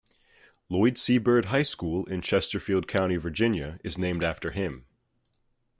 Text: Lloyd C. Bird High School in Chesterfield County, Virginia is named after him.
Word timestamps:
Lloyd 0.67 0.97
C. 0.97 1.19
Bird 1.19 1.45
High 1.45 1.61
School 1.61 2.05
in 2.05 2.21
Chesterfield 2.23 2.87
County, 2.87 3.17
Virginia 3.17 3.79
is 3.83 3.99
named 3.99 4.23
after 4.23 4.49
him. 4.49 4.87